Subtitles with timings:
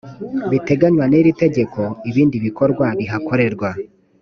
[0.51, 3.69] biteganywa n iri tegeko ibindi bikorwa bihakorerwa